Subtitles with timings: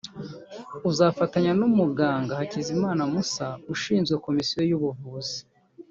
[0.89, 5.37] uzafatanya n’umuganga Hakizimana Mussa ushinzwe komisiyo y’ubuvuzi